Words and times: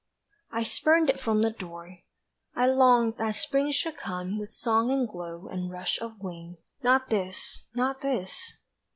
I 0.49 0.63
spurned 0.63 1.11
it 1.11 1.19
from 1.19 1.43
the 1.43 1.51
door. 1.51 1.99
I 2.55 2.65
longed 2.65 3.17
that 3.19 3.35
Spring 3.35 3.69
Should 3.69 3.97
come 3.97 4.39
with 4.39 4.51
song 4.51 4.89
and 4.89 5.07
glow 5.07 5.47
And 5.47 5.69
rush 5.69 6.01
of 6.01 6.19
wing, 6.19 6.57
Not 6.81 7.09
this, 7.11 7.67
not 7.75 8.01
this! 8.01 8.57